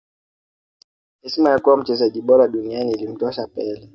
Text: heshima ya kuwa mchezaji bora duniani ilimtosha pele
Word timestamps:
heshima 1.21 1.49
ya 1.49 1.59
kuwa 1.59 1.77
mchezaji 1.77 2.21
bora 2.21 2.47
duniani 2.47 2.91
ilimtosha 2.91 3.47
pele 3.47 3.89